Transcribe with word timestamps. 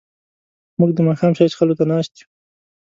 موږ 0.79 0.91
د 0.93 0.99
ماښام 1.07 1.31
چای 1.37 1.49
څښلو 1.51 1.77
ته 1.79 1.85
ناست 1.91 2.13
یو. 2.19 2.27